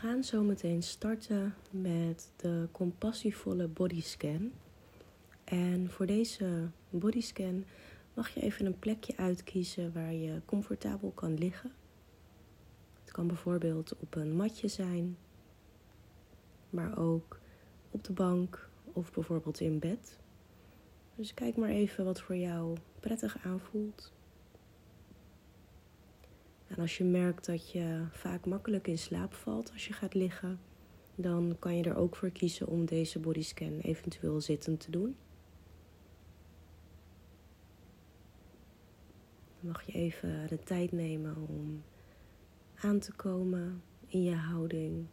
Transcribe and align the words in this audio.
gaan 0.00 0.24
zo 0.24 0.42
meteen 0.42 0.82
starten 0.82 1.54
met 1.70 2.32
de 2.36 2.68
compassievolle 2.72 3.68
bodyscan. 3.68 4.52
En 5.44 5.90
voor 5.90 6.06
deze 6.06 6.68
bodyscan 6.90 7.64
mag 8.14 8.28
je 8.28 8.40
even 8.40 8.66
een 8.66 8.78
plekje 8.78 9.16
uitkiezen 9.16 9.92
waar 9.92 10.12
je 10.12 10.40
comfortabel 10.44 11.10
kan 11.10 11.34
liggen. 11.38 11.72
Het 13.00 13.12
kan 13.12 13.26
bijvoorbeeld 13.26 13.96
op 13.98 14.14
een 14.14 14.36
matje 14.36 14.68
zijn, 14.68 15.16
maar 16.70 16.98
ook 16.98 17.38
op 17.90 18.04
de 18.04 18.12
bank 18.12 18.68
of 18.92 19.12
bijvoorbeeld 19.12 19.60
in 19.60 19.78
bed. 19.78 20.18
Dus 21.14 21.34
kijk 21.34 21.56
maar 21.56 21.70
even 21.70 22.04
wat 22.04 22.20
voor 22.20 22.36
jou 22.36 22.76
prettig 23.00 23.38
aanvoelt. 23.44 24.12
Als 26.80 26.98
je 26.98 27.04
merkt 27.04 27.46
dat 27.46 27.70
je 27.70 28.06
vaak 28.10 28.46
makkelijk 28.46 28.86
in 28.86 28.98
slaap 28.98 29.34
valt 29.34 29.72
als 29.72 29.86
je 29.86 29.92
gaat 29.92 30.14
liggen, 30.14 30.60
dan 31.14 31.56
kan 31.58 31.76
je 31.76 31.82
er 31.82 31.96
ook 31.96 32.16
voor 32.16 32.30
kiezen 32.30 32.66
om 32.66 32.84
deze 32.84 33.18
bodyscan 33.18 33.78
eventueel 33.78 34.40
zittend 34.40 34.80
te 34.80 34.90
doen. 34.90 35.16
Dan 39.60 39.70
mag 39.70 39.86
je 39.86 39.92
even 39.92 40.46
de 40.48 40.58
tijd 40.58 40.92
nemen 40.92 41.36
om 41.48 41.82
aan 42.74 42.98
te 42.98 43.12
komen 43.12 43.82
in 44.06 44.22
je 44.22 44.34
houding. 44.34 45.06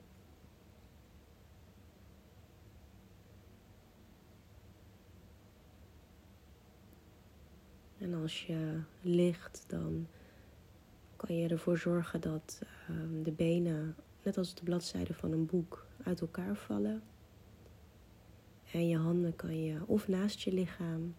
En 7.97 8.13
als 8.13 8.45
je 8.45 8.81
ligt, 9.01 9.63
dan 9.67 10.07
kan 11.17 11.35
je 11.35 11.47
ervoor 11.47 11.77
zorgen 11.77 12.21
dat 12.21 12.61
ehm, 12.87 13.23
de 13.23 13.31
benen, 13.31 13.95
net 14.23 14.37
als 14.37 14.55
de 14.55 14.63
bladzijden 14.63 15.15
van 15.15 15.31
een 15.31 15.45
boek, 15.45 15.85
uit 16.03 16.21
elkaar 16.21 16.55
vallen. 16.55 17.01
En 18.71 18.87
je 18.87 18.97
handen 18.97 19.35
kan 19.35 19.63
je 19.63 19.79
of 19.85 20.07
naast 20.07 20.41
je 20.41 20.53
lichaam, 20.53 21.15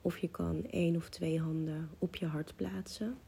of 0.00 0.18
je 0.18 0.28
kan 0.28 0.64
één 0.64 0.96
of 0.96 1.08
twee 1.08 1.40
handen 1.40 1.90
op 1.98 2.16
je 2.16 2.26
hart 2.26 2.56
plaatsen. 2.56 3.18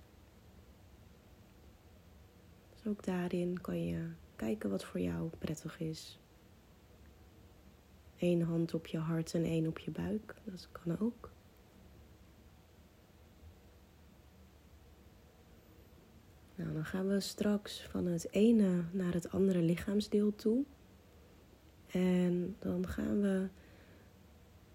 Dus 2.74 2.86
ook 2.86 3.04
daarin 3.04 3.60
kan 3.60 3.84
je 3.86 4.08
kijken 4.36 4.70
wat 4.70 4.84
voor 4.84 5.00
jou 5.00 5.30
prettig 5.38 5.80
is. 5.80 6.18
Eén 8.18 8.42
hand 8.42 8.74
op 8.74 8.86
je 8.86 8.98
hart 8.98 9.34
en 9.34 9.44
één 9.44 9.66
op 9.66 9.78
je 9.78 9.90
buik, 9.90 10.34
dat 10.44 10.68
kan 10.72 10.98
ook. 10.98 11.30
Nou, 16.58 16.72
dan 16.72 16.84
gaan 16.84 17.08
we 17.08 17.20
straks 17.20 17.82
van 17.82 18.06
het 18.06 18.32
ene 18.32 18.84
naar 18.90 19.12
het 19.12 19.30
andere 19.30 19.62
lichaamsdeel 19.62 20.34
toe. 20.34 20.64
En 21.86 22.56
dan 22.58 22.88
gaan 22.88 23.20
we 23.20 23.48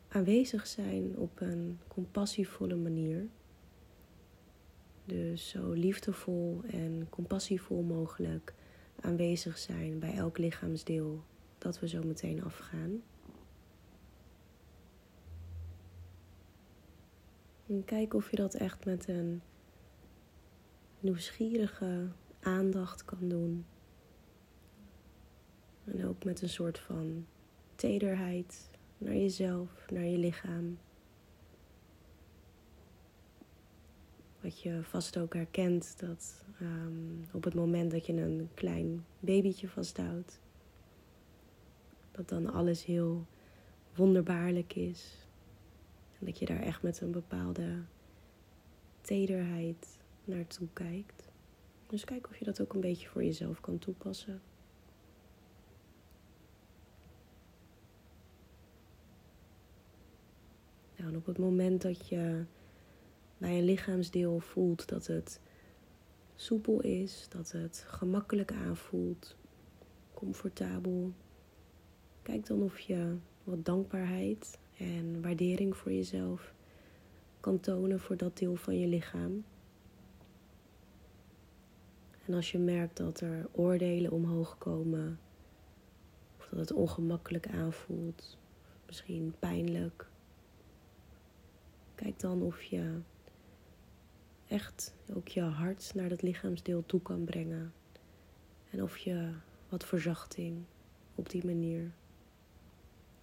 aanwezig 0.07 0.67
zijn 0.67 1.17
op 1.17 1.41
een 1.41 1.79
compassievolle 1.87 2.75
manier. 2.75 3.27
Dus 5.05 5.49
zo 5.49 5.71
liefdevol 5.71 6.61
en 6.71 7.07
compassievol 7.09 7.81
mogelijk 7.81 8.53
aanwezig 9.01 9.57
zijn 9.57 9.99
bij 9.99 10.13
elk 10.13 10.37
lichaamsdeel 10.37 11.23
dat 11.57 11.79
we 11.79 11.87
zo 11.87 12.03
meteen 12.03 12.43
afgaan. 12.43 13.01
En 17.67 17.83
kijk 17.85 18.13
of 18.13 18.29
je 18.29 18.35
dat 18.35 18.53
echt 18.53 18.85
met 18.85 19.07
een 19.07 19.41
nieuwsgierige 21.03 22.07
aandacht 22.39 23.05
kan 23.05 23.29
doen. 23.29 23.65
En 25.83 26.05
ook 26.07 26.23
met 26.23 26.41
een 26.41 26.49
soort 26.49 26.79
van 26.79 27.25
tederheid 27.75 28.69
naar 28.97 29.15
jezelf, 29.15 29.85
naar 29.91 30.05
je 30.05 30.17
lichaam. 30.17 30.77
Wat 34.41 34.61
je 34.61 34.79
vast 34.83 35.17
ook 35.17 35.33
herkent 35.33 35.99
dat 35.99 36.45
um, 36.61 37.27
op 37.31 37.43
het 37.43 37.53
moment 37.53 37.91
dat 37.91 38.05
je 38.05 38.13
een 38.13 38.49
klein 38.53 39.05
babytje 39.19 39.67
vasthoudt, 39.67 40.39
dat 42.11 42.29
dan 42.29 42.53
alles 42.53 42.85
heel 42.85 43.25
wonderbaarlijk 43.95 44.75
is. 44.75 45.27
En 46.19 46.25
dat 46.25 46.39
je 46.39 46.45
daar 46.45 46.61
echt 46.61 46.81
met 46.81 47.01
een 47.01 47.11
bepaalde 47.11 47.81
tederheid 49.01 50.01
naartoe 50.25 50.67
kijkt. 50.73 51.31
Dus 51.87 52.03
kijk 52.03 52.27
of 52.29 52.37
je 52.37 52.45
dat 52.45 52.61
ook 52.61 52.73
een 52.73 52.81
beetje 52.81 53.07
voor 53.07 53.23
jezelf 53.23 53.61
kan 53.61 53.79
toepassen. 53.79 54.41
Nou, 60.97 61.09
en 61.09 61.15
op 61.15 61.25
het 61.25 61.37
moment 61.37 61.81
dat 61.81 62.07
je 62.07 62.45
bij 63.37 63.57
een 63.57 63.65
lichaamsdeel 63.65 64.39
voelt 64.39 64.87
dat 64.87 65.07
het 65.07 65.39
soepel 66.35 66.81
is, 66.81 67.25
dat 67.29 67.51
het 67.51 67.85
gemakkelijk 67.87 68.51
aanvoelt, 68.51 69.35
comfortabel, 70.13 71.13
kijk 72.21 72.45
dan 72.45 72.61
of 72.61 72.79
je 72.79 73.15
wat 73.43 73.65
dankbaarheid 73.65 74.59
en 74.77 75.21
waardering 75.21 75.77
voor 75.77 75.91
jezelf 75.91 76.53
kan 77.39 77.59
tonen 77.59 77.99
voor 77.99 78.17
dat 78.17 78.37
deel 78.37 78.55
van 78.55 78.79
je 78.79 78.87
lichaam. 78.87 79.43
En 82.25 82.33
als 82.33 82.51
je 82.51 82.57
merkt 82.57 82.97
dat 82.97 83.19
er 83.19 83.47
oordelen 83.51 84.11
omhoog 84.11 84.57
komen, 84.57 85.19
of 86.37 86.47
dat 86.49 86.59
het 86.59 86.71
ongemakkelijk 86.71 87.47
aanvoelt, 87.47 88.37
misschien 88.85 89.35
pijnlijk, 89.39 90.07
kijk 91.95 92.19
dan 92.19 92.41
of 92.41 92.61
je 92.61 92.99
echt 94.47 94.93
ook 95.13 95.27
je 95.27 95.41
hart 95.41 95.91
naar 95.95 96.09
dat 96.09 96.21
lichaamsdeel 96.21 96.85
toe 96.85 97.01
kan 97.01 97.23
brengen. 97.23 97.73
En 98.69 98.83
of 98.83 98.97
je 98.97 99.33
wat 99.69 99.85
verzachting 99.85 100.63
op 101.15 101.29
die 101.29 101.45
manier 101.45 101.91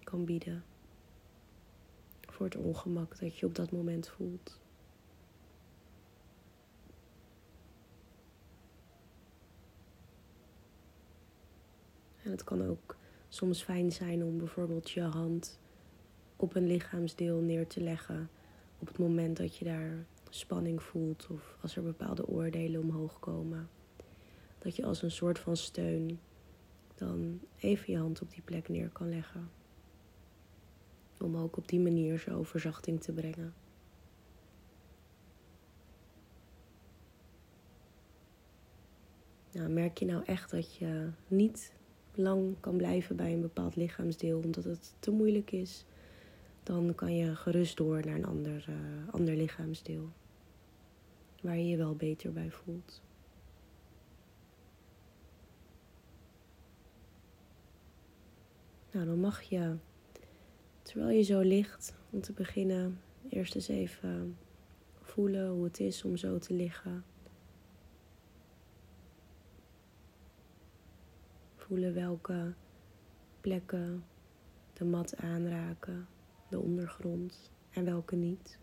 kan 0.03 0.25
bieden. 0.25 0.63
Voor 2.21 2.45
het 2.45 2.55
ongemak 2.55 3.19
dat 3.19 3.37
je 3.37 3.45
op 3.45 3.55
dat 3.55 3.71
moment 3.71 4.07
voelt. 4.07 4.59
En 12.31 12.37
het 12.37 12.45
kan 12.45 12.67
ook 12.67 12.97
soms 13.29 13.63
fijn 13.63 13.91
zijn 13.91 14.23
om 14.23 14.37
bijvoorbeeld 14.37 14.91
je 14.91 15.01
hand 15.01 15.59
op 16.35 16.55
een 16.55 16.67
lichaamsdeel 16.67 17.39
neer 17.39 17.67
te 17.67 17.81
leggen 17.81 18.29
op 18.79 18.87
het 18.87 18.97
moment 18.97 19.37
dat 19.37 19.57
je 19.57 19.65
daar 19.65 20.05
spanning 20.29 20.83
voelt 20.83 21.27
of 21.31 21.57
als 21.61 21.75
er 21.75 21.83
bepaalde 21.83 22.27
oordelen 22.27 22.81
omhoog 22.81 23.19
komen. 23.19 23.69
Dat 24.59 24.75
je 24.75 24.85
als 24.85 25.01
een 25.01 25.11
soort 25.11 25.39
van 25.39 25.57
steun 25.57 26.19
dan 26.95 27.39
even 27.57 27.93
je 27.93 27.99
hand 27.99 28.21
op 28.21 28.31
die 28.31 28.41
plek 28.41 28.69
neer 28.69 28.89
kan 28.89 29.09
leggen. 29.09 29.49
Om 31.19 31.37
ook 31.37 31.57
op 31.57 31.67
die 31.67 31.79
manier 31.79 32.19
zo 32.19 32.43
verzachting 32.43 33.01
te 33.01 33.11
brengen. 33.11 33.53
Nou, 39.51 39.69
merk 39.69 39.97
je 39.97 40.05
nou 40.05 40.23
echt 40.25 40.51
dat 40.51 40.75
je 40.75 41.09
niet 41.27 41.79
lang 42.15 42.55
kan 42.59 42.77
blijven 42.77 43.15
bij 43.15 43.33
een 43.33 43.41
bepaald 43.41 43.75
lichaamsdeel 43.75 44.39
omdat 44.39 44.63
het 44.63 44.93
te 44.99 45.11
moeilijk 45.11 45.51
is, 45.51 45.85
dan 46.63 46.95
kan 46.95 47.15
je 47.15 47.35
gerust 47.35 47.77
door 47.77 48.05
naar 48.05 48.15
een 48.15 48.25
ander, 48.25 48.65
uh, 48.69 49.13
ander 49.13 49.35
lichaamsdeel. 49.35 50.09
Waar 51.41 51.57
je 51.57 51.67
je 51.67 51.77
wel 51.77 51.95
beter 51.95 52.33
bij 52.33 52.51
voelt. 52.51 53.01
Nou, 58.91 59.05
dan 59.05 59.19
mag 59.19 59.41
je, 59.41 59.75
terwijl 60.81 61.09
je 61.17 61.23
zo 61.23 61.39
ligt, 61.39 61.95
om 62.09 62.21
te 62.21 62.33
beginnen, 62.33 62.99
eerst 63.29 63.55
eens 63.55 63.67
even 63.67 64.37
voelen 65.01 65.49
hoe 65.49 65.63
het 65.63 65.79
is 65.79 66.03
om 66.03 66.17
zo 66.17 66.37
te 66.37 66.53
liggen. 66.53 67.03
Voelen 71.71 71.93
welke 71.93 72.53
plekken 73.41 74.03
de 74.73 74.85
mat 74.85 75.17
aanraken, 75.17 76.07
de 76.49 76.59
ondergrond 76.59 77.51
en 77.69 77.85
welke 77.85 78.15
niet. 78.15 78.59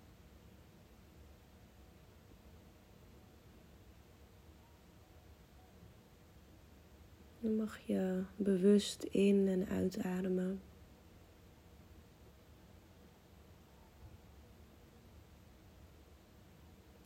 Dan 7.41 7.57
mag 7.57 7.79
je 7.79 8.25
bewust 8.37 9.03
in- 9.03 9.49
en 9.49 9.67
uitademen. 9.69 10.61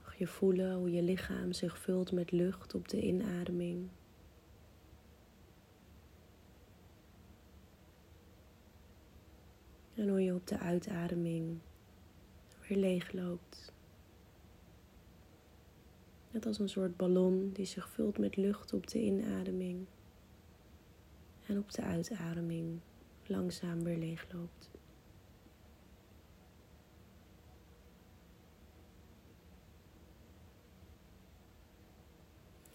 Mag 0.03 0.19
je 0.19 0.27
voelen 0.27 0.75
hoe 0.75 0.93
je 0.93 1.03
lichaam 1.03 1.53
zich 1.53 1.79
vult 1.79 2.13
met 2.13 2.31
lucht 2.31 2.75
op 2.75 2.89
de 2.89 3.01
inademing. 3.03 3.91
En 9.95 10.09
hoe 10.09 10.22
op 10.35 10.47
de 10.47 10.59
uitademing 10.59 11.59
weer 12.69 12.79
leeg 12.79 13.13
loopt. 13.13 13.73
Net 16.31 16.47
als 16.47 16.59
een 16.59 16.69
soort 16.69 16.97
ballon 16.97 17.51
die 17.53 17.67
zich 17.67 17.89
vult 17.89 18.19
met 18.19 18.37
lucht 18.37 18.73
op 18.73 18.87
de 18.87 19.03
inademing. 19.03 19.87
En 21.47 21.59
op 21.59 21.73
de 21.73 21.83
uitademing 21.83 22.81
langzaam 23.27 23.83
weer 23.85 23.99
leeg 23.99 24.27
loopt. 24.33 24.71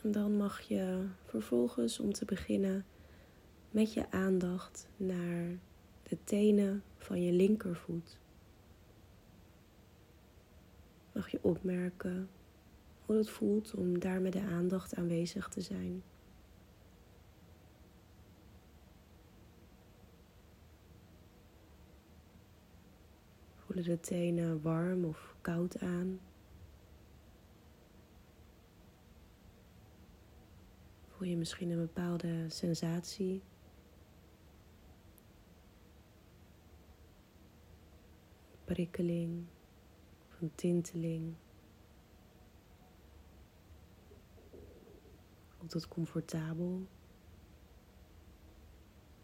En 0.03 0.11
dan 0.11 0.37
mag 0.37 0.61
je 0.61 1.07
vervolgens 1.25 1.99
om 1.99 2.13
te 2.13 2.25
beginnen 2.25 2.85
met 3.71 3.93
je 3.93 4.11
aandacht 4.11 4.87
naar 4.97 5.59
de 6.03 6.17
tenen 6.23 6.83
van 6.97 7.21
je 7.21 7.31
linkervoet. 7.31 8.19
Mag 11.11 11.29
je 11.29 11.39
opmerken 11.41 12.29
hoe 13.05 13.17
het 13.17 13.29
voelt 13.29 13.73
om 13.73 13.99
daar 13.99 14.21
met 14.21 14.33
de 14.33 14.41
aandacht 14.41 14.95
aanwezig 14.95 15.47
te 15.49 15.61
zijn. 15.61 16.03
Voelen 23.55 23.83
de 23.83 23.99
tenen 23.99 24.61
warm 24.61 25.05
of 25.05 25.35
koud 25.41 25.79
aan? 25.79 26.19
Voel 31.07 31.27
je 31.27 31.37
misschien 31.37 31.69
een 31.69 31.79
bepaalde 31.79 32.45
sensatie? 32.49 33.41
Prikkeling 38.67 39.45
een 40.39 40.51
tinteling? 40.55 41.33
Voelt 45.47 45.73
het 45.73 45.87
comfortabel 45.87 46.87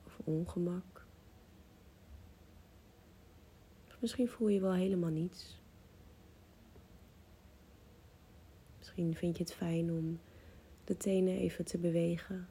of 0.05 0.19
ongemak? 0.23 1.05
Misschien 3.99 4.27
voel 4.27 4.47
je 4.47 4.59
wel 4.59 4.73
helemaal 4.73 5.09
niets. 5.09 5.59
Misschien 8.77 9.15
vind 9.15 9.37
je 9.37 9.43
het 9.43 9.53
fijn 9.53 9.91
om 9.91 10.19
de 10.83 10.97
tenen 10.97 11.37
even 11.37 11.65
te 11.65 11.77
bewegen, 11.77 12.47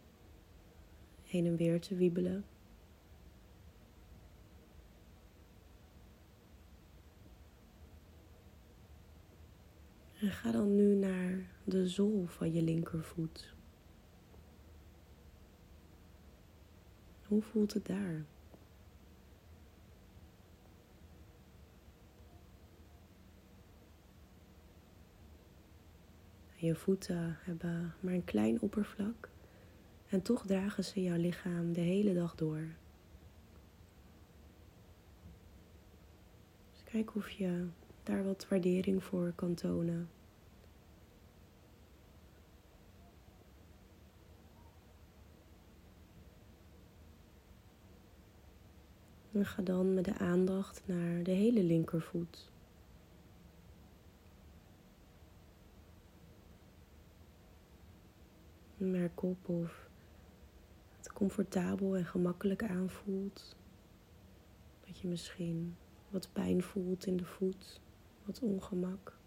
heen 1.23 1.47
en 1.47 1.57
weer 1.57 1.81
te 1.81 1.95
wiebelen. 1.95 2.45
En 10.22 10.22
ga 10.33 10.51
dan 10.51 10.75
nu 10.75 10.95
naar 10.95 11.47
de 11.65 11.89
zool 11.89 12.27
van 12.27 12.53
je 12.53 12.63
linkervoet. 12.63 13.55
Hoe 17.27 17.43
voelt 17.43 17.73
het 17.73 17.87
daar? 17.87 18.25
Je 26.55 26.75
voeten 26.75 27.37
hebben 27.41 27.95
maar 28.01 28.13
een 28.13 28.25
klein 28.25 28.61
oppervlak 28.61 29.31
en 30.09 30.23
toch 30.23 30.47
dragen 30.47 30.85
ze 30.85 31.03
jouw 31.03 31.17
lichaam 31.17 31.73
de 31.73 31.81
hele 31.81 32.15
dag 32.15 32.35
door. 32.35 32.69
Dus 36.73 36.83
kijk 36.85 37.15
of 37.15 37.31
je 37.31 37.67
daar 38.03 38.25
wat 38.25 38.47
waardering 38.49 39.05
voor 39.05 39.33
kan 39.35 39.55
tonen. 39.55 40.09
En 49.33 49.47
ga 49.47 49.63
dan 49.63 49.95
met 49.95 50.05
de 50.05 50.19
aandacht 50.19 50.83
naar 50.87 51.23
de 51.23 51.31
hele 51.31 51.63
linkervoet. 51.63 52.51
Merk 58.77 59.23
op 59.23 59.49
of 59.49 59.91
het 60.97 61.13
comfortabel 61.13 61.97
en 61.97 62.05
gemakkelijk 62.05 62.63
aanvoelt. 62.63 63.57
Dat 64.87 64.99
je 64.99 65.09
misschien 65.09 65.77
wat 66.11 66.33
pijn 66.33 66.63
voelt 66.63 67.07
in 67.07 67.17
de 67.17 67.25
voet, 67.25 67.81
wat 68.25 68.41
ongemak. 68.41 69.19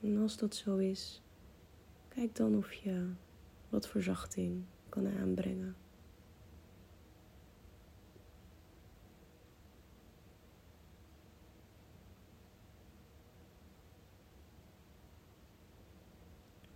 En 0.00 0.16
als 0.16 0.36
dat 0.36 0.54
zo 0.54 0.76
is, 0.76 1.22
kijk 2.08 2.36
dan 2.36 2.56
of 2.56 2.72
je 2.72 3.12
wat 3.72 3.88
verzachting 3.88 4.64
kan 4.88 5.06
aanbrengen. 5.06 5.76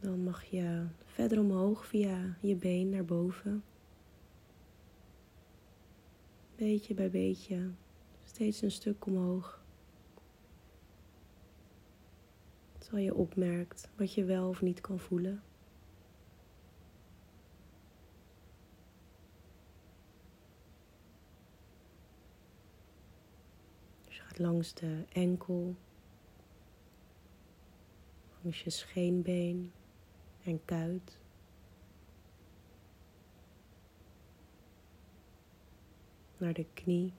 Dan 0.01 0.23
mag 0.23 0.45
je 0.45 0.87
verder 1.05 1.41
omhoog 1.41 1.87
via 1.87 2.37
je 2.41 2.57
been 2.57 2.89
naar 2.89 3.05
boven. 3.05 3.65
Beetje 6.55 6.95
bij 6.95 7.11
beetje, 7.11 7.71
steeds 8.25 8.63
een 8.63 8.71
stuk 8.71 9.07
omhoog. 9.07 9.65
Terwijl 12.79 13.05
je 13.05 13.15
opmerkt 13.15 13.91
wat 13.97 14.13
je 14.13 14.25
wel 14.25 14.49
of 14.49 14.63
niet 14.63 14.81
kan 14.81 14.99
voelen. 14.99 15.43
Langs 24.39 24.75
de 24.75 25.05
enkel, 25.09 25.75
langs 28.43 28.63
je 28.63 28.71
scheenbeen 28.71 29.73
en 30.43 30.65
kuit. 30.65 31.19
Naar 36.37 36.53
de 36.53 36.67
knie. 36.75 37.13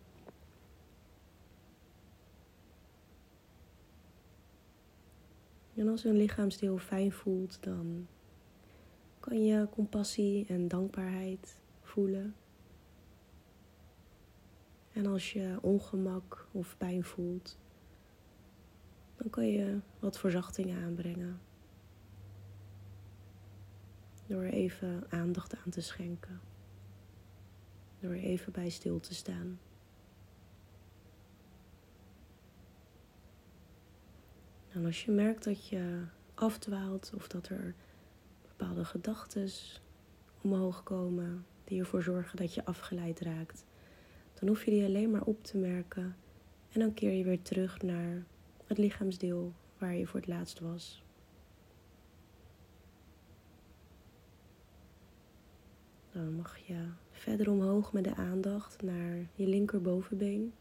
En 5.75 5.87
als 5.87 6.03
een 6.03 6.17
lichaamsdeel 6.17 6.77
fijn 6.77 7.11
voelt, 7.11 7.63
dan 7.63 8.07
kan 9.19 9.45
je 9.45 9.67
compassie 9.69 10.45
en 10.47 10.67
dankbaarheid 10.67 11.59
voelen. 11.81 12.35
En 14.97 15.05
als 15.05 15.33
je 15.33 15.57
ongemak 15.61 16.47
of 16.51 16.77
pijn 16.77 17.03
voelt, 17.03 17.57
dan 19.15 19.29
kan 19.29 19.47
je 19.47 19.79
wat 19.99 20.19
verzachting 20.19 20.75
aanbrengen 20.75 21.39
door 24.27 24.43
even 24.43 25.03
aandacht 25.09 25.55
aan 25.55 25.71
te 25.71 25.81
schenken. 25.81 26.39
Door 27.99 28.13
even 28.13 28.51
bij 28.51 28.69
stil 28.69 28.99
te 28.99 29.13
staan. 29.13 29.59
En 34.69 34.85
als 34.85 35.05
je 35.05 35.11
merkt 35.11 35.43
dat 35.43 35.67
je 35.67 36.05
afdwaalt 36.33 37.11
of 37.15 37.27
dat 37.27 37.47
er 37.47 37.75
bepaalde 38.41 38.85
gedachten 38.85 39.49
omhoog 40.41 40.83
komen 40.83 41.45
die 41.63 41.79
ervoor 41.79 42.03
zorgen 42.03 42.37
dat 42.37 42.53
je 42.53 42.65
afgeleid 42.65 43.19
raakt, 43.19 43.65
dan 44.39 44.47
hoef 44.47 44.65
je 44.65 44.71
die 44.71 44.85
alleen 44.85 45.11
maar 45.11 45.23
op 45.23 45.43
te 45.43 45.57
merken 45.57 46.15
en 46.71 46.79
dan 46.79 46.93
keer 46.93 47.11
je 47.11 47.23
weer 47.23 47.41
terug 47.41 47.81
naar 47.81 48.25
het 48.65 48.77
lichaamsdeel 48.77 49.53
waar 49.77 49.95
je 49.95 50.07
voor 50.07 50.19
het 50.19 50.29
laatst 50.29 50.59
was. 50.59 51.03
Dan 56.11 56.35
mag 56.35 56.57
je 56.57 56.89
verder 57.11 57.51
omhoog 57.51 57.93
met 57.93 58.03
de 58.03 58.15
aandacht 58.15 58.81
naar 58.81 59.27
je 59.35 59.47
linkerbovenbeen. 59.47 60.53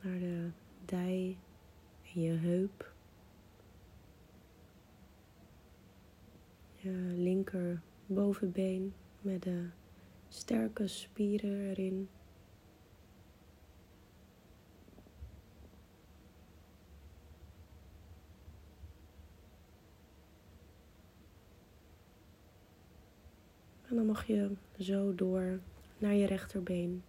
Naar 0.00 0.18
de 0.18 0.50
dij 0.84 1.36
en 2.14 2.20
je 2.20 2.32
heup. 2.32 2.92
Je 6.74 6.90
linkerbovenbeen 7.16 8.94
met 9.20 9.42
de 9.42 9.68
sterke 10.34 10.86
spieren 10.86 11.68
erin. 11.68 12.08
En 23.88 23.96
dan 23.96 24.06
mag 24.06 24.26
je 24.26 24.50
zo 24.78 25.14
door 25.14 25.60
naar 25.98 26.14
je 26.14 26.26
rechterbeen. 26.26 27.02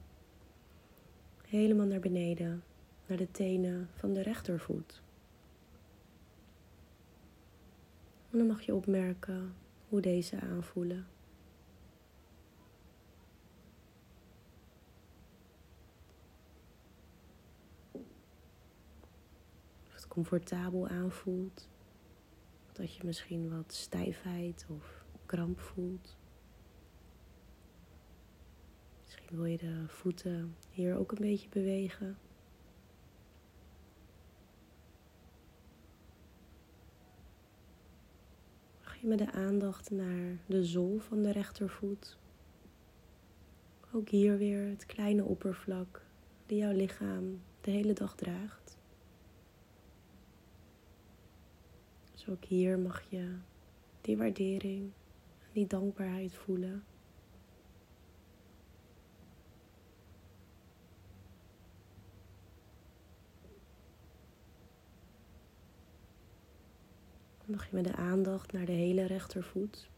Helemaal 1.48 1.86
naar 1.86 2.00
beneden, 2.00 2.64
naar 3.08 3.18
de 3.18 3.32
tenen 3.32 3.90
van 3.96 4.14
de 4.14 4.22
rechtervoet. 4.22 5.02
En 8.32 8.38
dan 8.38 8.48
mag 8.48 8.62
je 8.62 8.76
opmerken 8.76 9.54
hoe 9.90 10.02
deze 10.02 10.40
aanvoelen. 10.40 11.15
Comfortabel 20.16 20.88
aanvoelt. 20.88 21.70
Dat 22.72 22.96
je 22.96 23.04
misschien 23.06 23.50
wat 23.58 23.74
stijfheid 23.74 24.66
of 24.70 25.06
kramp 25.26 25.60
voelt. 25.60 26.18
Misschien 29.04 29.36
wil 29.36 29.46
je 29.46 29.58
de 29.58 29.84
voeten 29.88 30.56
hier 30.70 30.98
ook 30.98 31.12
een 31.12 31.22
beetje 31.22 31.50
bewegen. 31.50 32.18
Mag 38.84 38.96
je 38.96 39.08
met 39.08 39.18
de 39.18 39.32
aandacht 39.32 39.92
naar 39.92 40.38
de 40.46 40.64
zool 40.64 41.00
van 41.00 41.22
de 41.22 41.32
rechtervoet. 41.32 42.18
Ook 43.94 44.10
hier 44.10 44.38
weer 44.38 44.68
het 44.70 44.86
kleine 44.86 45.24
oppervlak 45.24 46.02
die 46.46 46.58
jouw 46.58 46.74
lichaam 46.74 47.42
de 47.62 47.72
hele 47.72 47.94
dag 47.94 48.16
draagt. 48.16 48.65
Dus 52.16 52.30
ook 52.30 52.44
hier 52.44 52.80
mag 52.80 53.04
je 53.10 53.38
die 54.02 54.18
waardering 54.18 54.92
die 55.52 55.68
dankbaarheid 55.68 56.34
voelen. 56.34 56.84
Mag 67.46 67.70
je 67.70 67.76
met 67.76 67.84
de 67.84 67.96
aandacht 67.96 68.52
naar 68.52 68.66
de 68.66 68.72
hele 68.72 69.06
rechtervoet. 69.06 69.90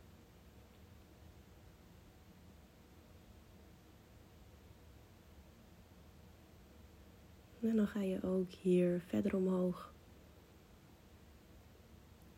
En 7.62 7.76
dan 7.76 7.88
ga 7.88 8.02
je 8.02 8.24
ook 8.24 8.52
hier 8.52 9.02
verder 9.02 9.36
omhoog 9.36 9.94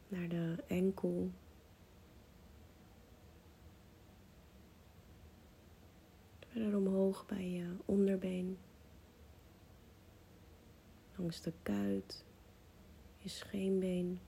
naar 0.09 0.27
de 0.27 0.63
enkel. 0.67 1.31
Verder 6.39 6.77
omhoog 6.77 7.25
bij 7.25 7.49
je 7.49 7.75
onderbeen. 7.85 8.57
Langs 11.15 11.41
de 11.41 11.53
kuit, 11.63 12.25
je 13.17 13.29
scheenbeen. 13.29 14.19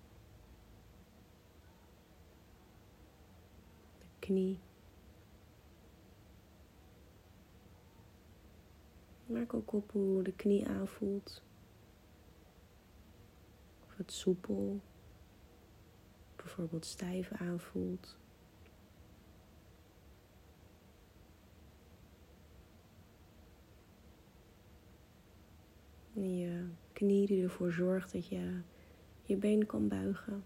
knie. 4.21 4.59
Merk 9.25 9.53
ook 9.53 9.73
op 9.73 9.91
hoe 9.91 10.23
de 10.23 10.31
knie 10.31 10.67
aanvoelt. 10.67 11.43
Of 13.85 13.97
het 13.97 14.11
soepel, 14.11 14.79
bijvoorbeeld 16.41 16.85
stijf 16.85 17.31
aanvoelt. 17.31 18.17
En 26.15 26.37
je 26.37 26.67
knie 26.93 27.27
die 27.27 27.43
ervoor 27.43 27.71
zorgt 27.71 28.11
dat 28.11 28.27
je 28.27 28.61
je 29.23 29.35
been 29.35 29.65
kan 29.65 29.87
buigen. 29.87 30.43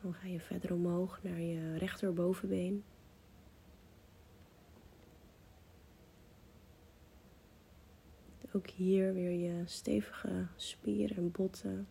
Dan 0.00 0.14
ga 0.14 0.26
je 0.26 0.40
verder 0.40 0.72
omhoog 0.72 1.22
naar 1.22 1.40
je 1.40 1.76
rechterbovenbeen. 1.76 2.84
Ook 8.58 8.70
hier 8.70 9.14
weer 9.14 9.30
je 9.30 9.62
stevige 9.66 10.46
spieren 10.56 11.16
en 11.16 11.30
botten. 11.30 11.88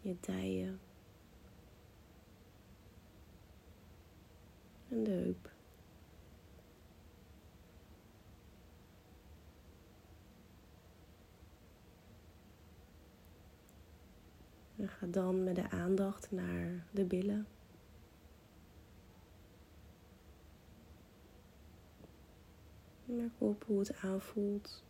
Je 0.00 0.16
dijen. 0.20 0.80
En 4.88 5.04
de 5.04 5.10
heup. 5.10 5.52
En 14.76 14.88
ga 14.88 15.06
dan 15.06 15.44
met 15.44 15.54
de 15.54 15.70
aandacht 15.70 16.30
naar 16.30 16.86
de 16.90 17.04
billen. 17.04 17.46
Merk 23.14 23.32
op 23.38 23.64
hoe 23.64 23.78
het 23.78 23.96
aanvoelt. 23.96 24.84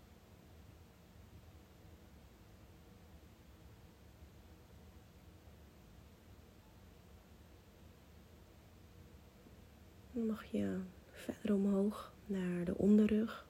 Dan 10.12 10.26
mag 10.26 10.44
je 10.44 10.80
verder 11.10 11.54
omhoog 11.54 12.12
naar 12.26 12.64
de 12.64 12.78
onderrug. 12.78 13.46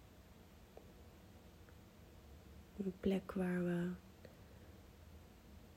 Een 2.77 2.95
plek 3.01 3.33
waar 3.33 3.65
we 3.65 3.91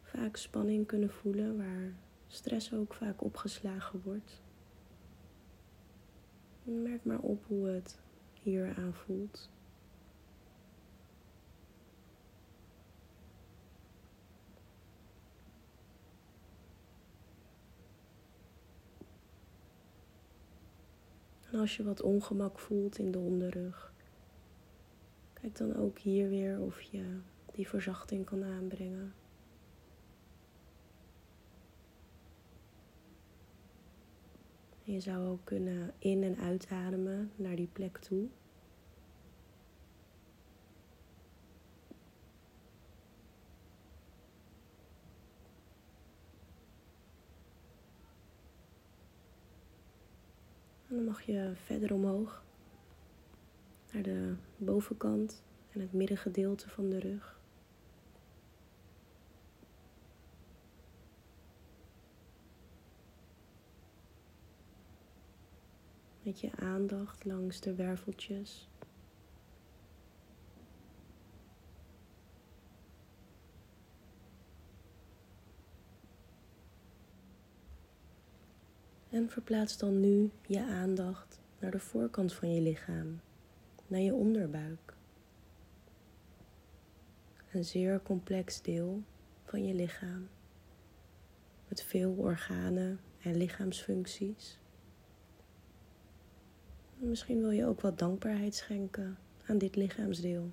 vaak 0.01 0.35
spanning 0.35 0.85
kunnen 0.85 1.09
voelen, 1.09 1.57
waar 1.57 1.93
stress 2.27 2.73
ook 2.73 2.93
vaak 2.93 3.23
opgeslagen 3.23 4.01
wordt. 4.03 4.41
Merk 6.63 7.05
maar 7.05 7.19
op 7.19 7.45
hoe 7.45 7.67
het 7.67 7.99
hier 8.47 8.73
aanvoelt. 8.77 9.49
En 21.51 21.59
als 21.59 21.77
je 21.77 21.83
wat 21.83 22.01
ongemak 22.01 22.59
voelt 22.59 22.97
in 22.97 23.11
de 23.11 23.19
onderrug, 23.19 23.93
kijk 25.33 25.57
dan 25.57 25.75
ook 25.75 25.97
hier 25.97 26.29
weer 26.29 26.59
of 26.59 26.81
je 26.81 27.19
die 27.53 27.67
verzachting 27.67 28.25
kan 28.25 28.43
aanbrengen. 28.43 29.13
je 34.93 34.99
zou 34.99 35.27
ook 35.27 35.39
kunnen 35.43 35.93
in- 35.99 36.23
en 36.23 36.37
uitademen 36.37 37.31
naar 37.35 37.55
die 37.55 37.69
plek 37.73 37.97
toe. 37.97 38.27
Mag 51.07 51.21
je 51.21 51.51
verder 51.55 51.93
omhoog 51.93 52.43
naar 53.91 54.03
de 54.03 54.35
bovenkant 54.57 55.43
en 55.71 55.79
het 55.79 55.93
middengedeelte 55.93 56.69
van 56.69 56.89
de 56.89 56.99
rug. 56.99 57.35
met 66.21 66.39
je 66.39 66.51
aandacht 66.55 67.25
langs 67.25 67.59
de 67.59 67.75
werveltjes. 67.75 68.67
En 79.17 79.29
verplaats 79.29 79.77
dan 79.77 79.99
nu 79.99 80.31
je 80.47 80.63
aandacht 80.63 81.39
naar 81.59 81.71
de 81.71 81.79
voorkant 81.79 82.33
van 82.33 82.53
je 82.53 82.61
lichaam, 82.61 83.19
naar 83.87 83.99
je 83.99 84.13
onderbuik. 84.13 84.95
Een 87.51 87.65
zeer 87.65 88.01
complex 88.01 88.61
deel 88.61 89.03
van 89.43 89.65
je 89.65 89.73
lichaam, 89.73 90.29
met 91.67 91.83
veel 91.83 92.11
organen 92.11 92.99
en 93.21 93.37
lichaamsfuncties. 93.37 94.59
Misschien 96.95 97.39
wil 97.39 97.51
je 97.51 97.65
ook 97.65 97.81
wat 97.81 97.99
dankbaarheid 97.99 98.55
schenken 98.55 99.17
aan 99.45 99.57
dit 99.57 99.75
lichaamsdeel. 99.75 100.51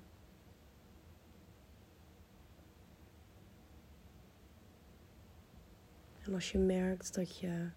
En 6.23 6.33
als 6.33 6.51
je 6.51 6.57
merkt 6.57 7.13
dat 7.13 7.37
je 7.37 7.69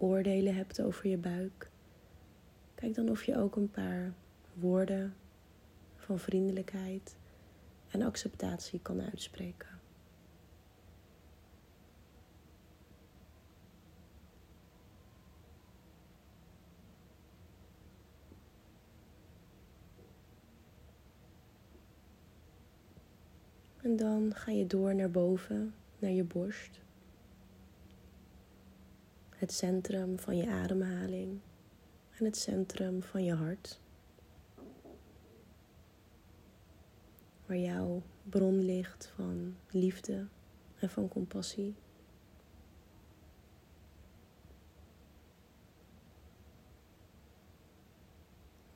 oordelen 0.00 0.54
hebt 0.54 0.82
over 0.82 1.08
je 1.08 1.16
buik, 1.16 1.70
kijk 2.74 2.94
dan 2.94 3.08
of 3.10 3.24
je 3.24 3.36
ook 3.36 3.56
een 3.56 3.70
paar 3.70 4.12
woorden 4.54 5.14
van 5.96 6.18
vriendelijkheid 6.18 7.16
en 7.90 8.02
acceptatie 8.02 8.80
kan 8.82 9.00
uitspreken. 9.00 9.68
En 23.82 23.96
dan 23.96 24.32
ga 24.34 24.50
je 24.50 24.66
door 24.66 24.94
naar 24.94 25.10
boven, 25.10 25.74
naar 25.98 26.10
je 26.10 26.24
borst. 26.24 26.80
Het 29.40 29.52
centrum 29.52 30.18
van 30.18 30.36
je 30.36 30.48
ademhaling 30.48 31.40
en 32.18 32.24
het 32.24 32.36
centrum 32.36 33.02
van 33.02 33.24
je 33.24 33.34
hart. 33.34 33.80
Waar 37.46 37.56
jouw 37.56 38.02
bron 38.22 38.64
ligt 38.64 39.12
van 39.14 39.56
liefde 39.70 40.26
en 40.78 40.90
van 40.90 41.08
compassie. 41.08 41.74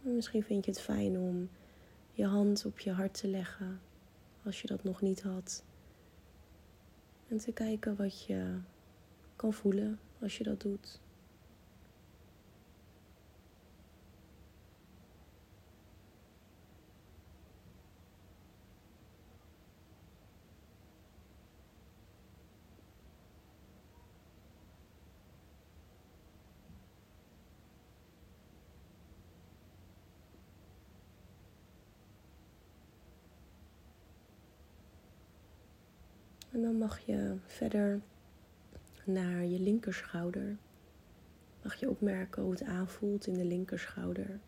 Misschien 0.01 0.43
vind 0.43 0.65
je 0.65 0.71
het 0.71 0.81
fijn 0.81 1.19
om 1.19 1.49
je 2.13 2.27
hand 2.27 2.65
op 2.65 2.79
je 2.79 2.93
hart 2.93 3.15
te 3.15 3.29
leggen 3.29 3.81
als 4.45 4.61
je 4.61 4.67
dat 4.67 4.85
nog 4.85 5.01
niet 5.01 5.23
had. 5.23 5.65
En 7.29 7.39
te 7.39 7.53
kijken 7.53 7.97
wat 7.97 8.25
je 8.25 8.59
kan 9.37 9.53
voelen 9.53 9.99
als 10.25 10.37
je 10.37 10.45
dat 10.45 10.61
doet. 10.61 11.01
En 36.53 36.63
dan 36.63 36.79
mag 36.79 36.99
je 36.99 37.37
verder 37.47 38.01
naar 39.07 39.45
je 39.45 39.61
linkerschouder. 39.61 40.57
Mag 41.63 41.75
je 41.75 41.91
opmerken 41.91 42.43
hoe 42.43 42.51
het 42.51 42.63
aanvoelt 42.63 43.27
in 43.27 43.35
de 43.35 43.45
linkerschouder. 43.45 44.41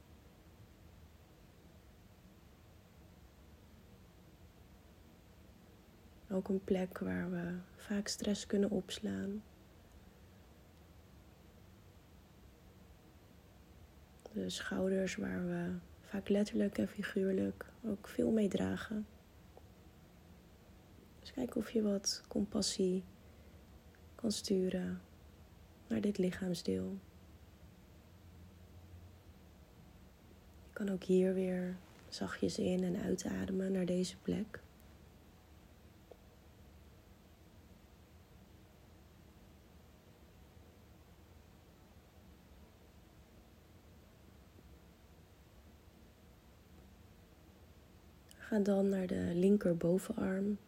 Ook 6.31 6.49
een 6.49 6.65
plek 6.65 6.99
waar 6.99 7.31
we 7.31 7.55
vaak 7.77 8.09
stress 8.09 8.47
kunnen 8.47 8.71
opslaan. 8.71 9.43
De 14.33 14.51
schouders 14.51 15.17
waar 15.17 15.47
we 15.47 15.75
vaak 16.00 16.28
letterlijk 16.28 16.78
en 16.78 16.89
figuurlijk 16.89 17.73
ook 17.85 18.09
veel 18.09 18.30
mee 18.30 18.49
dragen. 18.49 19.07
Dus 21.21 21.33
kijk 21.33 21.57
of 21.57 21.71
je 21.71 21.83
wat 21.83 22.23
compassie 22.28 23.04
kan 24.26 24.34
sturen 24.34 25.00
naar 25.86 26.00
dit 26.00 26.19
lichaamsdeel. 26.19 26.99
Je 30.67 30.73
kan 30.73 30.91
ook 30.91 31.02
hier 31.02 31.34
weer 31.34 31.76
zachtjes 32.08 32.58
in 32.58 32.84
en 32.84 32.97
uitademen 32.97 33.73
naar 33.73 33.86
deze 33.86 34.17
plek. 34.17 34.60
Ga 48.36 48.58
dan 48.58 48.89
naar 48.89 49.06
de 49.06 49.30
linker 49.34 49.76
bovenarm. 49.76 50.58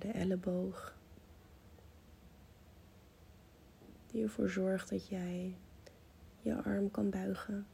naar 0.00 0.12
de 0.12 0.18
elleboog. 0.36 0.94
Die 4.06 4.22
ervoor 4.22 4.48
zorgt 4.48 4.90
dat 4.90 5.08
jij 5.08 5.56
je 6.40 6.62
arm 6.62 6.90
kan 6.90 7.10
buigen. 7.10 7.66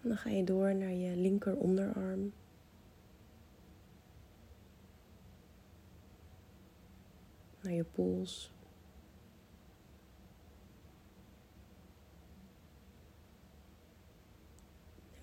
En 0.00 0.08
dan 0.08 0.16
ga 0.16 0.30
je 0.30 0.44
door 0.44 0.74
naar 0.74 0.92
je 0.92 1.16
linker 1.16 1.56
onderarm. 1.56 2.32
Naar 7.60 7.72
je 7.72 7.84
pols. 7.84 8.52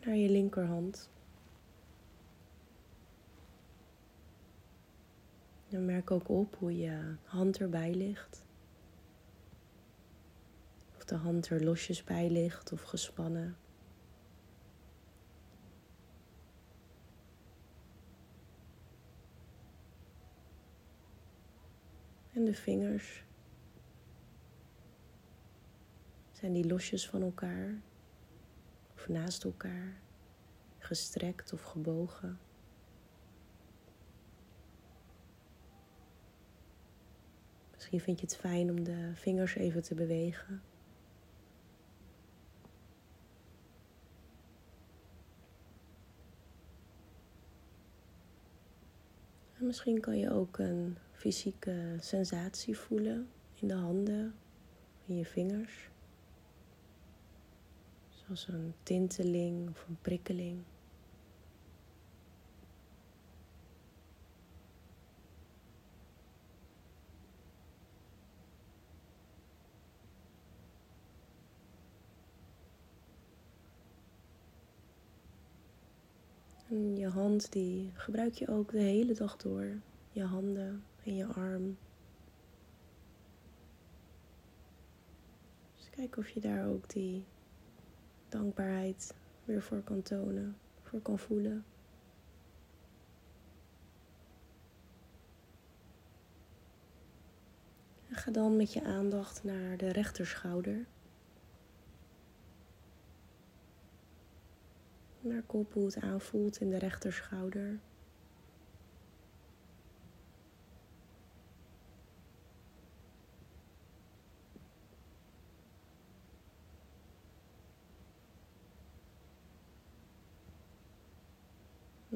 Naar 0.09 0.17
je 0.17 0.29
linkerhand. 0.29 1.09
En 5.69 5.85
merk 5.85 6.11
ook 6.11 6.29
op 6.29 6.55
hoe 6.55 6.77
je 6.77 7.15
hand 7.23 7.59
erbij 7.59 7.93
ligt. 7.93 8.45
Of 10.95 11.05
de 11.05 11.15
hand 11.15 11.49
er 11.49 11.63
losjes 11.63 12.03
bij 12.03 12.29
ligt 12.29 12.71
of 12.71 12.81
gespannen. 12.81 13.57
En 22.33 22.45
de 22.45 22.53
vingers. 22.53 23.23
Zijn 26.31 26.53
die 26.53 26.67
losjes 26.67 27.09
van 27.09 27.21
elkaar? 27.21 27.81
Naast 29.09 29.43
elkaar, 29.43 30.01
gestrekt 30.77 31.53
of 31.53 31.61
gebogen. 31.61 32.39
Misschien 37.73 37.99
vind 37.99 38.19
je 38.19 38.25
het 38.25 38.35
fijn 38.35 38.69
om 38.69 38.83
de 38.83 39.11
vingers 39.13 39.55
even 39.55 39.83
te 39.83 39.95
bewegen. 39.95 40.61
En 49.57 49.65
misschien 49.65 49.99
kan 49.99 50.17
je 50.17 50.31
ook 50.31 50.57
een 50.57 50.97
fysieke 51.11 51.95
sensatie 51.99 52.77
voelen 52.77 53.29
in 53.53 53.67
de 53.67 53.73
handen, 53.73 54.35
in 55.05 55.15
je 55.15 55.25
vingers. 55.25 55.89
Zoals 58.29 58.47
een 58.47 58.73
tinteling 58.83 59.69
of 59.69 59.85
een 59.87 59.97
prikkeling. 60.01 60.63
En 76.69 76.97
je 76.97 77.07
hand 77.07 77.51
die 77.51 77.91
gebruik 77.93 78.33
je 78.33 78.47
ook 78.47 78.71
de 78.71 78.79
hele 78.79 79.13
dag 79.13 79.37
door. 79.37 79.81
Je 80.11 80.23
handen 80.23 80.83
en 81.03 81.15
je 81.15 81.25
arm. 81.25 81.77
Dus 85.75 85.89
kijk 85.89 86.17
of 86.17 86.29
je 86.29 86.39
daar 86.39 86.67
ook 86.67 86.89
die 86.89 87.25
dankbaarheid 88.29 89.13
weer 89.45 89.61
voor 89.61 89.81
kan 89.81 90.01
tonen, 90.01 90.57
voor 90.81 91.01
kan 91.01 91.19
voelen. 91.19 91.65
En 98.07 98.15
ga 98.15 98.31
dan 98.31 98.55
met 98.55 98.73
je 98.73 98.83
aandacht 98.83 99.43
naar 99.43 99.77
de 99.77 99.91
rechterschouder. 99.91 100.85
Naar 105.21 105.43
kop 105.43 105.73
hoe 105.73 105.85
het 105.85 106.01
aanvoelt 106.01 106.59
in 106.59 106.69
de 106.69 106.77
rechterschouder. 106.77 107.79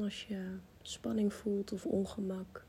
Als 0.03 0.27
je 0.27 0.57
spanning 0.81 1.33
voelt 1.33 1.71
of 1.71 1.85
ongemak, 1.85 2.65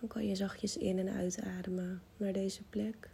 dan 0.00 0.08
kan 0.08 0.26
je 0.26 0.34
zachtjes 0.34 0.76
in- 0.76 0.98
en 0.98 1.08
uitademen 1.08 2.02
naar 2.16 2.32
deze 2.32 2.62
plek. 2.62 3.10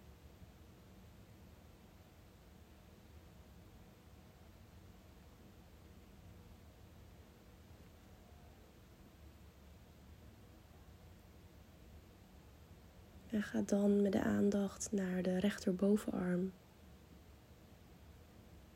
En 13.31 13.43
ga 13.43 13.63
dan 13.63 14.03
met 14.03 14.13
de 14.13 14.23
aandacht 14.23 14.93
naar 14.93 15.23
de 15.23 15.39
rechterbovenarm. 15.39 16.53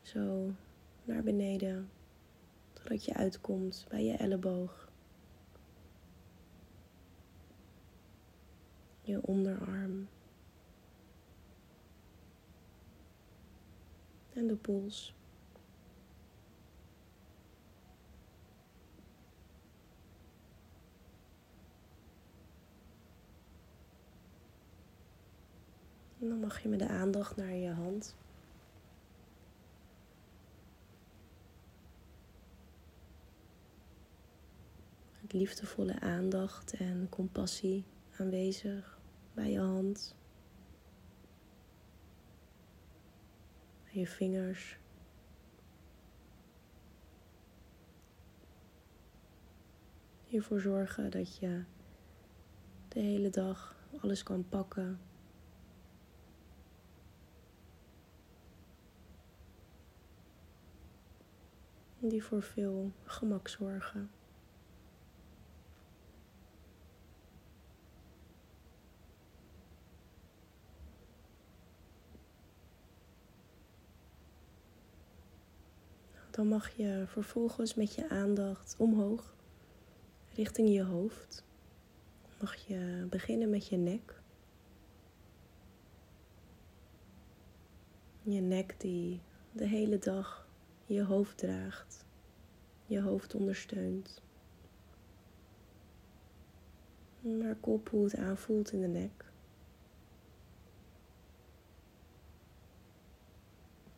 Zo 0.01 0.51
naar 1.03 1.23
beneden, 1.23 1.89
totdat 2.79 3.05
je 3.05 3.13
uitkomt 3.13 3.85
bij 3.89 4.03
je 4.03 4.13
elleboog. 4.13 4.89
Je 9.01 9.21
onderarm. 9.21 10.07
En 14.33 14.47
de 14.47 14.55
pols. 14.55 15.13
En 26.19 26.29
dan 26.29 26.39
mag 26.39 26.59
je 26.59 26.69
met 26.69 26.79
de 26.79 26.87
aandacht 26.87 27.35
naar 27.35 27.53
je 27.53 27.69
hand. 27.69 28.15
Liefdevolle 35.33 35.99
aandacht 35.99 36.73
en 36.73 37.07
compassie 37.09 37.85
aanwezig 38.17 38.99
bij 39.33 39.51
je 39.51 39.59
hand. 39.59 40.15
Je 43.91 44.07
vingers. 44.07 44.79
Hiervoor 50.25 50.59
zorgen 50.59 51.11
dat 51.11 51.37
je 51.37 51.63
de 52.87 52.99
hele 52.99 53.29
dag 53.29 53.75
alles 54.01 54.23
kan 54.23 54.49
pakken 54.49 54.99
die 61.99 62.23
voor 62.23 62.41
veel 62.41 62.91
gemak 63.03 63.47
zorgen. 63.47 64.09
Dan 76.31 76.47
mag 76.47 76.69
je 76.69 77.03
vervolgens 77.07 77.75
met 77.75 77.95
je 77.95 78.09
aandacht 78.09 78.75
omhoog 78.77 79.37
richting 80.39 80.69
je 80.73 80.83
hoofd. 80.83 81.43
Mag 82.39 82.55
je 82.55 83.07
beginnen 83.09 83.49
met 83.49 83.67
je 83.67 83.77
nek. 83.77 84.21
Je 88.21 88.41
nek 88.41 88.75
die 88.77 89.21
de 89.51 89.67
hele 89.67 89.97
dag 89.97 90.47
je 90.85 91.03
hoofd 91.03 91.37
draagt, 91.37 92.05
je 92.85 93.01
hoofd 93.01 93.35
ondersteunt. 93.35 94.21
Maar 97.21 97.55
kop 97.55 97.89
hoe 97.89 98.03
het 98.03 98.15
aanvoelt 98.15 98.71
in 98.71 98.81
de 98.81 98.87
nek. 98.87 99.25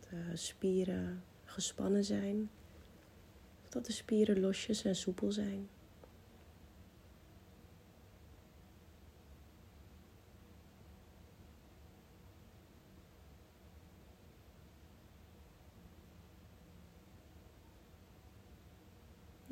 De 0.09 0.31
spieren 0.33 1.23
gespannen 1.51 2.03
zijn, 2.03 2.49
of 3.63 3.69
dat 3.69 3.85
de 3.85 3.91
spieren 3.91 4.39
losjes 4.39 4.83
en 4.83 4.95
soepel 4.95 5.31
zijn. 5.31 5.69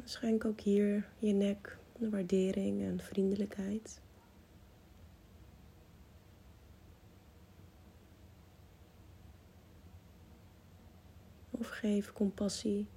Schenk 0.10 0.46
ook 0.46 0.60
hier 0.60 1.08
je 1.20 1.34
nek 1.34 1.78
de 1.98 2.10
waardering 2.10 2.82
en 2.82 3.00
vriendelijkheid. 3.00 4.02
Geef 11.70 12.14
compassie 12.14 12.88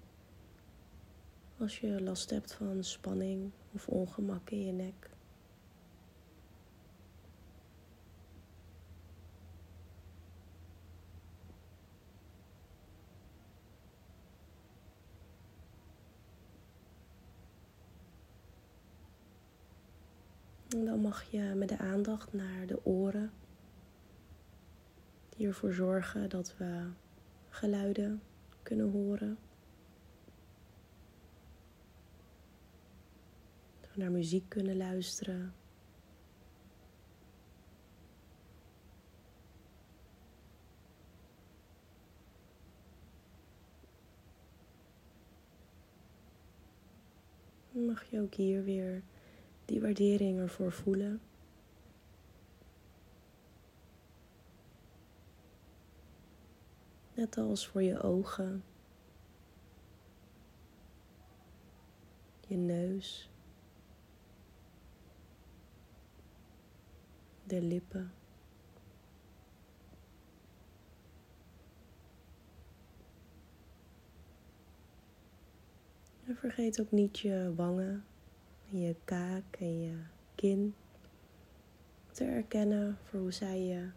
als 1.59 1.81
je 1.81 2.03
last 2.03 2.31
hebt 2.31 2.55
van 2.55 2.85
spanning 2.85 3.51
of 3.73 3.89
ongemak 3.89 4.51
in 4.51 4.67
je 4.67 4.73
nek. 4.73 5.11
Dan 20.69 21.01
mag 21.01 21.23
je 21.31 21.43
met 21.57 21.69
de 21.69 21.79
aandacht 21.79 22.33
naar 22.33 22.67
de 22.67 22.85
oren. 22.85 23.33
Die 25.29 25.47
ervoor 25.47 25.73
zorgen 25.73 26.29
dat 26.29 26.57
we 26.57 26.87
geluiden 27.49 28.23
kunnen 28.63 28.91
horen. 28.91 29.39
Naar 33.95 34.11
muziek 34.11 34.49
kunnen 34.49 34.77
luisteren. 34.77 35.55
Mag 47.71 48.05
je 48.11 48.21
ook 48.21 48.35
hier 48.35 48.65
weer 48.65 49.03
die 49.65 49.81
waardering 49.81 50.39
ervoor 50.39 50.73
voelen. 50.73 51.21
Net 57.23 57.39
als 57.39 57.69
voor 57.69 57.83
je 57.83 58.01
ogen, 58.01 58.65
je 62.49 62.57
neus, 62.57 63.31
de 67.45 67.63
lippen. 67.63 68.13
En 76.25 76.37
vergeet 76.37 76.81
ook 76.81 76.91
niet 76.91 77.19
je 77.19 77.53
wangen 77.57 78.05
je 78.65 78.97
kaak 79.05 79.57
en 79.59 79.81
je 79.81 79.99
kin 80.35 80.75
te 82.11 82.25
erkennen 82.25 82.99
voor 83.05 83.21
hoe 83.21 83.33
zij 83.33 83.61
je 83.61 83.91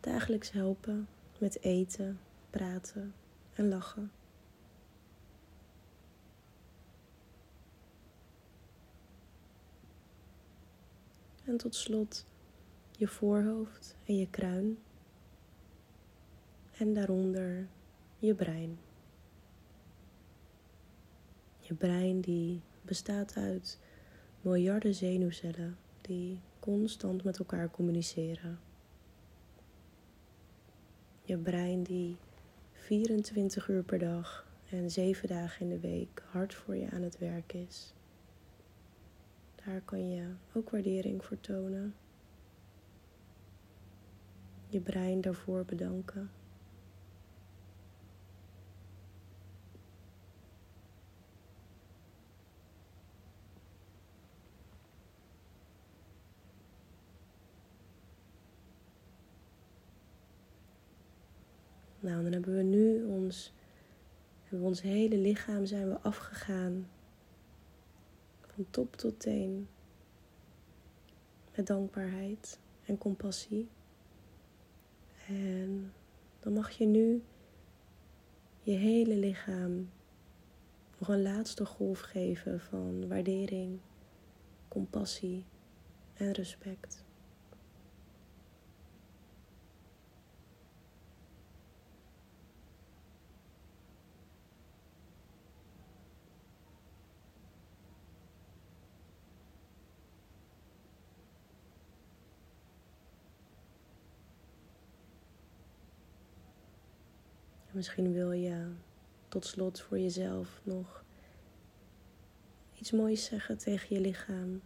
dagelijks 0.00 0.50
helpen 0.50 1.08
met 1.38 1.62
eten, 1.62 2.20
praten 2.50 3.14
en 3.54 3.68
lachen. 3.68 4.12
En 11.44 11.56
tot 11.56 11.74
slot 11.74 12.26
je 12.96 13.08
voorhoofd 13.08 13.96
en 14.04 14.16
je 14.16 14.30
kruin. 14.30 14.78
En 16.76 16.94
daaronder 16.94 17.68
je 18.18 18.34
brein. 18.34 18.78
Je 21.58 21.74
brein 21.74 22.20
die 22.20 22.60
bestaat 22.82 23.36
uit 23.36 23.78
miljarden 24.40 24.94
zenuwcellen 24.94 25.78
die 26.00 26.40
constant 26.60 27.24
met 27.24 27.38
elkaar 27.38 27.70
communiceren. 27.70 28.60
Je 31.22 31.36
brein 31.36 31.82
die 31.82 32.16
24 32.88 33.68
uur 33.68 33.82
per 33.82 33.98
dag 33.98 34.46
en 34.70 34.90
7 34.90 35.28
dagen 35.28 35.60
in 35.60 35.68
de 35.68 35.80
week 35.80 36.22
hard 36.30 36.54
voor 36.54 36.76
je 36.76 36.90
aan 36.90 37.02
het 37.02 37.18
werk 37.18 37.52
is. 37.52 37.94
Daar 39.64 39.80
kan 39.80 40.10
je 40.10 40.34
ook 40.52 40.70
waardering 40.70 41.24
voor 41.24 41.40
tonen. 41.40 41.94
Je 44.68 44.80
brein 44.80 45.20
daarvoor 45.20 45.64
bedanken. 45.64 46.30
Nou, 62.00 62.22
dan 62.22 62.32
hebben 62.32 62.56
we 62.56 62.62
nu 62.62 63.04
ons, 63.04 63.52
hebben 64.44 64.68
ons 64.68 64.82
hele 64.82 65.16
lichaam 65.16 65.66
zijn 65.66 65.88
we 65.88 65.98
afgegaan. 66.00 66.88
Van 68.40 68.66
top 68.70 68.96
tot 68.96 69.20
teen. 69.20 69.68
Met 71.56 71.66
dankbaarheid 71.66 72.58
en 72.84 72.98
compassie. 72.98 73.68
En 75.26 75.92
dan 76.40 76.52
mag 76.52 76.70
je 76.70 76.86
nu 76.86 77.22
je 78.60 78.72
hele 78.72 79.16
lichaam 79.16 79.90
nog 80.98 81.08
een 81.08 81.22
laatste 81.22 81.64
golf 81.66 82.00
geven 82.00 82.60
van 82.60 83.08
waardering, 83.08 83.78
compassie 84.68 85.44
en 86.14 86.32
respect. 86.32 87.04
Misschien 107.78 108.12
wil 108.12 108.32
je 108.32 108.72
tot 109.28 109.44
slot 109.44 109.80
voor 109.80 109.98
jezelf 109.98 110.60
nog 110.62 111.04
iets 112.74 112.90
moois 112.90 113.24
zeggen 113.24 113.58
tegen 113.58 113.94
je 113.96 114.00
lichaam. 114.00 114.60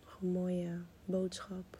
Nog 0.00 0.18
een 0.20 0.28
mooie 0.28 0.80
boodschap. 1.04 1.78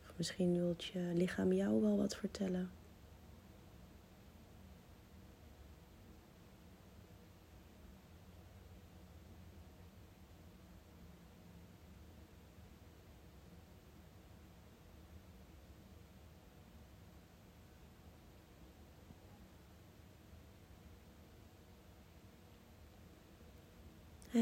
Of 0.00 0.12
misschien 0.16 0.52
wilt 0.56 0.84
je 0.84 1.10
lichaam 1.14 1.52
jou 1.52 1.82
wel 1.82 1.96
wat 1.96 2.16
vertellen. 2.16 2.70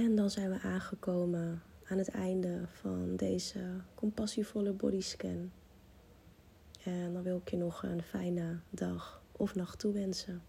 En 0.00 0.14
dan 0.14 0.30
zijn 0.30 0.50
we 0.50 0.60
aangekomen 0.60 1.62
aan 1.84 1.98
het 1.98 2.08
einde 2.08 2.60
van 2.66 3.16
deze 3.16 3.60
compassievolle 3.94 4.72
bodyscan. 4.72 5.52
En 6.84 7.12
dan 7.12 7.22
wil 7.22 7.36
ik 7.36 7.50
je 7.50 7.56
nog 7.56 7.82
een 7.82 8.02
fijne 8.02 8.58
dag 8.70 9.22
of 9.32 9.54
nacht 9.54 9.78
toewensen. 9.78 10.42